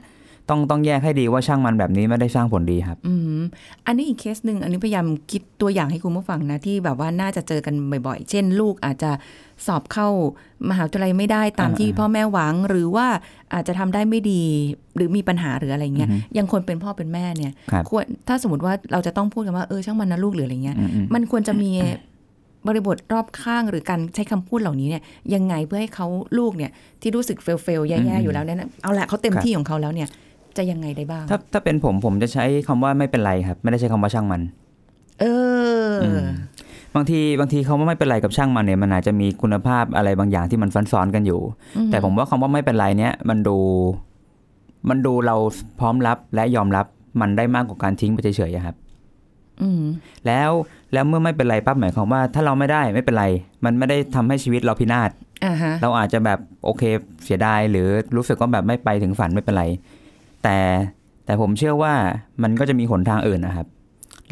[0.52, 3.42] ต้องต้องแยกให้ดีว่าช่างมันแบบนี้ไม่ได้สร้างผลดีครับ อืม
[3.86, 7.76] อันนี้อีกเคสหนึ่งอันนี้พยายามคิดตัวอย่างให้คุณผู้ฟังนะที่แบบว่าน่าจะเจอกัน
[8.08, 9.12] บ่อยๆ เช่น ลูกอาจจะ
[9.68, 10.08] สอบเข้า
[10.70, 13.08] มหาวิทยาลัยไม่ได้ตามอ่าที่พ่อแม่หวังหรือว่า
[13.54, 14.44] อาจจะทำได้ไม่ดี
[14.96, 21.72] หรือมีปัญหาหรืออะไรเงี้ยอือฮึยังคนเป็นพ่อเป็นแม่เนี่ยครับควรถ้าสมมติว่าเราจะต้องพูดกันว่าเออช่างมันนะลูกหรืออะไรเงี้ยอืมอืมมันควรจะมี
[22.68, 30.08] บริบทรอบข้างหรือการใช้คำพูดเหล่านี้เนี่ยยังไงเพื่อให้เขาลูกเนี่ยที่รู้สึกเฟลเฟลแย่ๆอยู่แล้วเนี่ยนะเอาละเขาเต็มที่ของเขาแล้วเนี่ย
[30.58, 34.42] จะยังไงได้บ้าง ถ้าถ้าเป็นผมผมจะใช้คำว่าไม่เป็นไรครับ ไม่ได้ใช้คำว่าช่างมัน
[35.22, 35.26] เอ
[35.88, 36.28] ออม
[36.96, 41.42] บางทีบางทีคำว่าไม่เป็นไรกับช่างมันเนี่ยมันอาจจะมีคุณภาพอะไรบางอย่างที่มันซ้อนๆกันอยู่
[41.92, 43.58] แต่ผมว่าคำว่าไม่เป็นไรเนี้ยมันดู
[44.90, 45.36] มันดูเรา
[45.80, 46.86] พร้อมรับและยอมรับ
[47.22, 48.76] มันได้มากกว่าการทิ้งไปเฉยๆอะครับ
[49.62, 49.84] อืม
[50.28, 50.52] แล้ว
[50.94, 53.26] แล้วเมื่อไม่เป็นไรปั๊บหมายความว่า ถ้าเราไม่ได้ไม่เป็นไร
[53.66, 55.10] มันไม่ได้ทำให้ชีวิตเราพินาศ
[55.46, 56.84] อ่าฮะเราอาจจะแบบโอเค
[57.24, 59.66] เสียดายหรือรู้สึกว่าแบบไม่ไปถึงฝันไม่เป็นไร
[60.44, 60.58] แต่
[61.26, 61.94] แต่ผมเชื่อว่า
[62.44, 63.68] มันก็จะมีหนทางอื่นนะครับ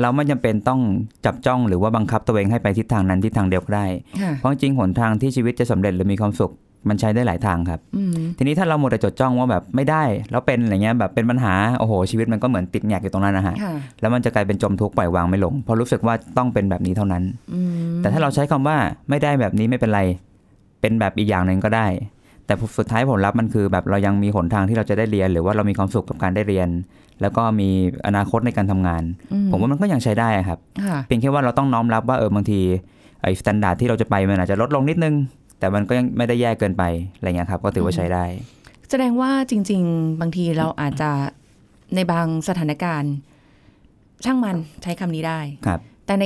[0.02, 0.82] เราไม่จำเป็นต้อง
[1.26, 3.86] จับจ้องหรือว่าบังคับตัวเองให้ไปทิศทางนั้นทิศทางเดียวก็ได้
[4.22, 6.54] ค่ะเพราะจริงๆหนทางที่ชีวิตจะสำเร็จหรือมีความสุข
[6.90, 17.62] มันใช้ได้หลายทางครับอืมทีนี้ถ้าเราหมดแต่จดจ้องว่าแบบไม่ได้ แล้วเป็นอะไรเงี้ยแบบเป็นปัญหาโอ้โหชีวิตมันก็เหมือนติดแงกอยู่ตรงนั้นนะฮะค่ะแล้วมันจะกลายเป็นจมทุกข์ปล่อยวางไม่ลงเพราะรู้สึกว่าต้องเป็นแบบนี้เท่านั้นอื
[17.96, 18.78] มแต่ถ้าเราใช้คำว่า
[19.10, 20.02] ไม่ได้แบบนี้ไม่เป็นไร
[20.82, 21.88] เป็นแบบอีกอย่างหนึ่งก็ได้
[22.50, 26.70] แต่สุดท้ายผลลัพธ์มันคือแบบเรายังมีหนทางที่เราจะได้เรียน หรือว่าเรามีความสุขกับการได้เรียน
[27.22, 27.70] แล้วก็มี
[28.08, 32.62] อนาคตในการทำงานอืมผมว่ามันก็ยังใช้ได้ครับค่ะเพียงแค่ว่าเราต้องน้อมรับว่าเออบางที
[33.22, 35.16] ไอ้ standard ที่เราจะไปมันอาจจะลดลงนิดนึง
[35.60, 36.84] แต่มันก็ยังไม่ได้แย่เกินไป
[37.16, 38.26] อะไรเงี้ยครับ ก็ถือว่าใช้ได้
[38.90, 41.10] แสดงว่าจริง ๆ บางทีเราอาจจะ
[41.96, 43.14] ในบางสถานการณ์
[44.26, 46.26] ช่างมันใช้คำนี้ได้ครับ แต่ใน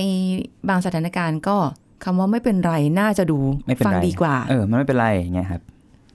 [0.70, 1.58] บางสถานการณ์ก็
[2.04, 5.62] คำว่าไม่เป็นไรน่าจะดูไม่เป็นฟังไรดีกว่า เออ มันไม่เป็นไรอย่างเงี้ยครับ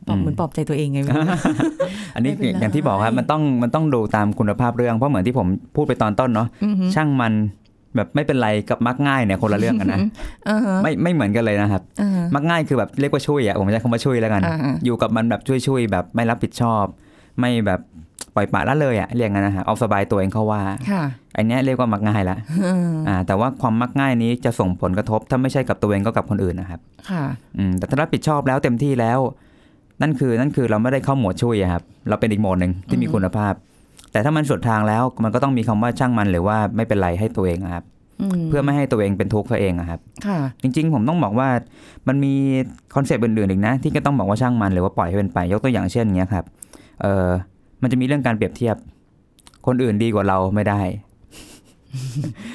[0.09, 1.29] ปลอบอืมเหมือนปลอบใจตัวเองไงไม่รู้
[2.15, 7.33] อันนี้ไม่เป็นไรอย่างที่บอกครับมันต้องมันต้องดูตามคุณภาพเรื่องเพราะเหมือนที่ผมพูดไปตอนต้นเนาะอือหือช่างมัน
[7.97, 10.01] แบบไม่เป็นไรกับมักง่ายเนี่ยคนละเรื่องกันนะ
[10.49, 16.85] อ่าฮะไม่ไม่เหมือนกันเลยนะครับอ่าฮะมักง่ายคือแบบเรียกว่าช่วยอะผมใช้คำว่าช่วยแล้วกันอ่าฮะอยู่กับมันแบบช่วยช่วยๆแบบไม่รับผิดชอบ
[17.41, 17.81] ไม่แบบ
[18.35, 21.03] ปล่อยปละละเลยอะเรียกงั้นนะฮะเอาสบายตัวเองเข้าว่าค่ะ
[21.37, 27.25] อันเนี้ยเรียกว่ามักง่ายละอืมอ่า แต่ว่าความมักง่ายนี้จะส่งผลกระทบ ถ้าไม่ใช่กับตัวเองก็กับคนอื่นนะครับ ค่ะ
[27.57, 29.19] อืมแต่ถ้ารับผิดชอบแล้วเต็มที่แล้ว
[30.03, 33.55] นั่นคือนั่นคือเราไม่ได้เข้าหมวดช่วยอะครับ เราเป็นอีกโหมดหนึ่งที่มีคุณภาพ
[34.13, 37.85] แต่ถ้ามันสุดทางแล้วมันก็ต้องมีคำว่าช่างมันหรือว่าไม่เป็นไรให้ตัวเองอะครับ
[38.47, 41.49] เพื่อไม่ให้ตัวเองเป็นทุกข์ตัวเองอะครับค่ะจริง ๆ ผมต้องบอกว่า
[42.09, 42.35] มันมี
[42.95, 46.45] คอนเซปต์อื่นๆอีกนะ ที่ก็ต้องบอกว่าช่างมันหรือว่าปล่อยให้เป็นไปยกตัวอย่างเช่นอย่างเงี้ยครับ
[47.03, 47.29] เออ
[47.83, 48.77] มันจะมีเรื่องการเปรียบเทียบ
[49.67, 50.81] คนอื่นดีกว่าเราไม่ได้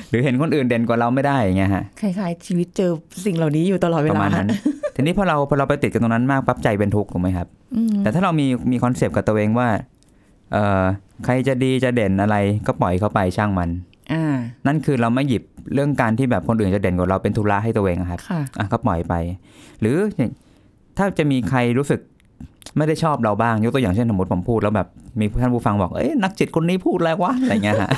[0.10, 2.92] หรือเห็นคนอื่นเด่นกว่าเราไม่ได้อย่างเงี้ยฮะคล้ายๆชีวิตเจอ
[3.26, 4.50] สิ่งเหล่านี้อยู่ตลอดเวลาประมาณนั้น
[4.96, 9.68] ทีนี้พอเราพอเราไปติดกันตรงนั้นมากปั๊บใจเป็นทุกข์ถูกไหมครับอืมแต่ถ้าเรามีมี concept กับตัวเองว่า
[10.52, 10.84] เออ
[11.26, 12.36] ใครจะดีจะเด่นอะไร
[12.68, 13.70] ก็ปล่อยเขาไปช่างมัน
[14.14, 14.36] อ่า
[14.68, 19.14] นั่นคือเราไม่หยิบเรื่องการที่แบบคนอื่นจะเด่นกว่าเราเป็นธุระให้ตัวเองอะครับค่ะอะก็ปล่อยไป
[19.82, 20.32] หรืออย่าง
[20.98, 22.00] ถ้าจะมีใครรู้สึก
[22.78, 24.88] ไม่ได้ชอบเราบ้างยกตัวอย่างเช่นสมมติผมพูดแล้วแบบ
[25.20, 27.90] มีท่านผู้ฟังบอกเอ้ยนักจิตคนนี้พูดอะไรวะอะไรเงี้ยฮะ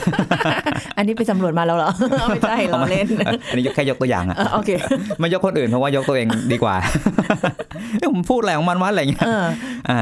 [0.97, 1.91] อันนี้ไปสำรวจมาแล้วเหรอ
[2.27, 4.69] ไม่ใช่เราเล่นเอออันนี้ยกแค่ยกตัวอย่างอะเออโอเค
[5.19, 6.75] ไม่ยกคนอื่นเพราะว่ายกตัวเองดีกว่า
[7.97, 9.45] เอ้ยผมพูดอะไรของมันวะอะไรเงี้ยเออ
[9.89, 9.99] อ่า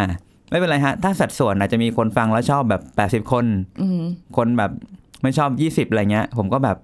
[0.49, 3.45] ไม่เป็นไรฮะ ถ้าสัดส่วนอาจจะมีคนฟังแล้วชอบแบบแปดสิบ80คน
[3.81, 4.01] อืม
[4.37, 4.71] คนแบบ
[5.23, 6.77] ไม่ชอบยี่สิบอะไรเงี้ย ผมก็แบบ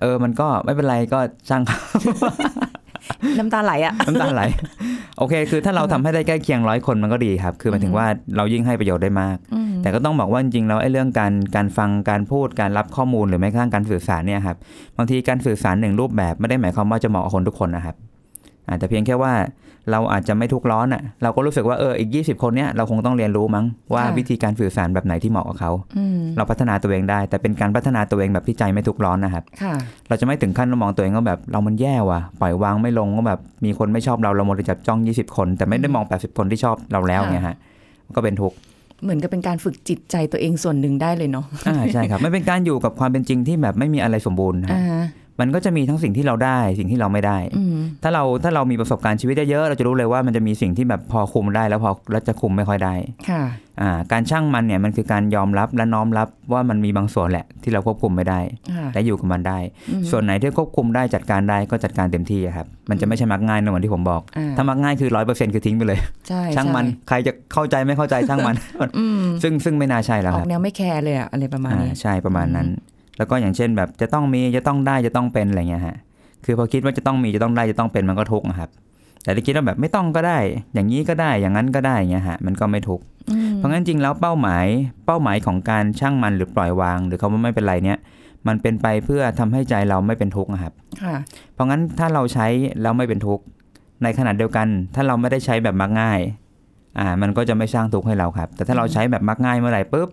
[0.00, 1.62] เออมันก็ไม่เป็นไรก็ช่าง
[3.38, 4.42] น้ำตาไหลอะน้ำตาไหล
[5.18, 14.56] โอเค คือถ้าเราทำให้ได้ใกล้เคียงร้อยคนมันก็ดีครับ คือหมายถึงว่าเรายิ่งให้ประโยชน์ได้มากอืมแต่ก็ต้องบอกว่าจริงๆแล้วไอ้เรื่องการการฟังการพูดการรับข้อมูลหรือแม้กระทั่งการสื่อสารเนี่ยครับ
[14.96, 17.96] บางทีการสื่อสารหนึ่งรูปแบบไม่ได้หมายความว่าจะเหมาะกับคนทุกคนนะครับ
[18.68, 19.32] อาจจะเพียงแค่ว่า
[19.90, 23.64] เราอาจจะไม่ทุกข์ร้อนอะ เราก็รู้สึกว่าเอออีก 20 คนเนี้ยเราคงต้องเรียนรู้มั้ง
[23.94, 29.74] ว่าวิธีการสื่อสารแบบไหนที่เหมาะกับเขาอืมเราพัฒนาตัวเองได้ แต่เป็นการพัฒนาตัวเองแบบที่ใจไม่ทุกข์ร้อนนะครับค่ะ
[30.08, 37.56] เราจะไม่ถึงขั้นมองตัวเองว่าแบบเรามันแย่ว่ะปล่อยวางไม่ลงก็แบบมีคนไม่ชอบเราเราหมดจับจ้อง 20 คน แต่ไม่ได้มอง 80 คนที่ชอบเราแล้วค่ะเนี่ยฮะ
[38.16, 38.56] ก็เป็นทุกข์
[39.02, 45.04] เหมือนกับเป็นการฝึกจิตใจตัวเองส่วนหนึ่งได้เลยเนาะอ่าใช่ครับ มันเป็นการอยู่กับความเป็นจริงที่แบบไม่มีอะไรสมบูรณ์ฮะอ่า
[45.40, 52.94] มันก็จะมีทั้งสิ่งที่เราได้สิ่งที่เราไม่ได้อืมถ้าเราถ้าเรามีประสบการณ์ชีวิตเยอะๆเราจะรู้เลยว่ามันจะมีสิ่งที่แบบพอคุมได้แล้วพอแล้วจะคุมไม่ค่อยได้
[53.30, 53.42] ค่ะ
[53.80, 58.40] อ่าการช่างมันเนี่ยมันคือการยอมรับและน้อมรับว่ามันมีบางส่วนแหละที่เราควบคุมไม่ได้
[58.76, 59.58] ค่ะและอยู่กับมันได้
[59.90, 65.98] อืมส่วนไหนที่ควบคุมได้จัดการได้ก็จัดการเต็มที่อะครับมันจะไม่ใช่มักง่ายนะเหมือนที่ผมบอกอ่าถ้ามักง่ายคือร้อยเปอร์เซ็นต์คือทิ้งไปเลย
[66.28, 68.56] ใช่ช่างมันใช่ใครจะเข้าใจไม่เข้าใจช่างมัน
[68.98, 72.68] อืมซึ่งซึ่งไม่น่าใช่แล้วอคอรักบแนวไม่แคร์เลยอะอะไรประมาณอ่านี้ใช่ประมาณนั้น
[73.20, 75.96] แล้วก็อย่างเช่นแบบจะต้องมีจะต้องได้จะต้องเป็นอะไรเงี้ยฮะ
[76.44, 78.70] คือพอคิดว่าจะต้องมีจะต้องได้จะต้องเป็นมันก็ทุกข์นะครับ
[79.22, 80.38] แต่ถ้าคิดว่าแบบไม่ต้องก็ได้
[80.74, 84.66] อย่างนี้ก็ได้อย่างนั้นก็ได้เงี้ยฮะมันก็ไม่ทุกข์อืมเพราะงั้นจริงแล้วเป้าหมาย
[85.06, 87.98] เป้าหมายของการช่างมันหรือปล่อยวาง หรือคำว่าไม่เป็นไรเนี่ย
[88.48, 91.16] มันเป็นไปเพื่อทำให้ใจเราไม่เป็นทุกข์นะครับค่ะ
[91.54, 92.46] เพราะงั้นถ้าเราใช้
[92.82, 93.44] แล้วไม่เป็นทุกข์
[94.02, 96.20] ในขณะเดียวกัน ถ้าเราไม่ได้ใช้แบบมักง่าย
[96.98, 100.08] อ่ามันก็จะไม่สร้างทุกข์ให้เราครับ แต่ถ้าเราใช้แบบมักง่ายเมื่อไหร่ปุ๊บ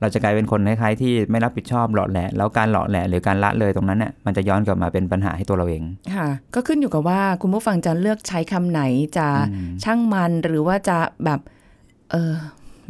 [0.00, 5.82] เราจะกลายเป็นคนคล้ายๆที่ไม่รับผิดชอบหล่อแหละแล้วการหล่อแหละหรือการละเลยตรงนั้นเนี่ยมันจะย้อนกลับมาเป็นปัญหาให้ตัวเราเอง
[6.16, 8.82] ค่ะ ก็ขึ้นอยู่กับว่าคุณผู้ฟังจะเลือกใช้คำไหน
[9.16, 11.40] จะอืมช่างมันหรือว่าจะแบบ
[12.12, 12.32] เออ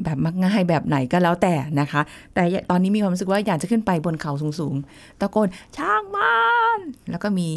[0.05, 2.01] แบบมักง่ายแบบไหนก็แล้วแต่นะคะ
[2.35, 6.37] แต่ตอนนี้มีความรู้สึกว่าอยากจะขึ้นไปบนเขาสูงๆ ตะโกนช่างมั
[6.77, 6.79] น
[7.11, 7.49] แล้วก็มี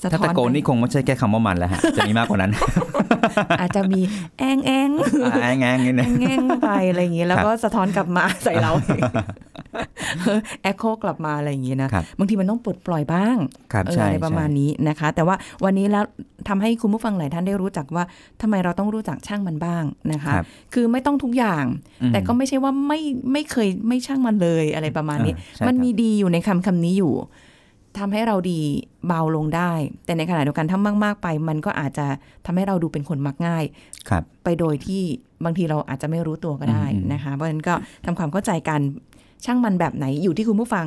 [0.00, 2.52] สะถ้าท้อตะนโกนนี่คงไม่ใช่แค่คำว่ามันแล้วฮะ จะมีมากกว่านั้น
[3.60, 4.00] อาจจะมี
[4.38, 4.90] แองแอง
[5.24, 8.72] อ่าแงงๆนิดแอนึงงแองไปอะไรอย่างนี้แล้วก็สะท้อนกลับมาใส่เรา
[10.62, 13.36] แอคโคกลับมาอะไรอย่างนี้นะครับบางทีมันต้องปลดปล่อยบ้าง
[13.72, 16.04] ครับเออใช่อะไรประมาณใช่นี้นะคะ แต่ว่าวันนี้แล้ว
[16.48, 18.04] ทำให้คุณผู้ฟังหลายท่านได้รู้จักว่า
[18.42, 21.64] ทำไมเราต้องรู้จักช่างมันบ้างนะคะครับคือไม่ต้องทุกอย่าง
[22.02, 23.00] อืมแต่ก็ไม่ใช่ว่าไม่
[23.32, 27.14] ไม่เคยไม่ช่างมันเลยอะไรประมาณนี้อ่าใช่มันครับมีดีอยู่ในคำคำนี้อยู่
[27.98, 28.60] ทำให้เราดี
[29.06, 29.72] เบาลงได้
[30.04, 32.06] แต่ในขณะเดียวกันถ้ามาก ๆ ไป มันก็อาจจะ
[32.46, 33.64] ทำให้เราดูเป็นคนมักง่าย
[34.08, 35.02] ครับ ไปโดยที่
[35.44, 38.80] บางทีเราอาจจะไม่รู้ตัวก็ได้อืมนะคะเพราะฉะนั้นก็ทำความเข้าใจกัน
[39.44, 40.86] ช่างมันแบบไหนอยู่ที่คุณผู้ฟัง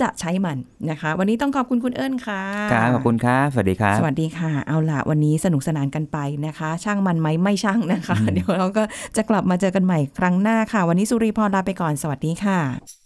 [0.00, 0.58] จะใช้มัน
[0.90, 8.82] นะคะ วันนี้ต้องขอบคุณคุณเอิญค่ะครับขอบคุณครับสวัสดีครับสวัสดีค่ะ เอาละวันนี้สนุกสนานกันไปนะคะ ช่างมันไหมไม่ช่างนะคะอืมเดี๋ยวเราก็
[9.16, 13.05] จะกลับมาเจอกันใหม่ครั้งหน้าค่ะ วันนี้สุริพรลาไปก่อนสวัสดีค่ะ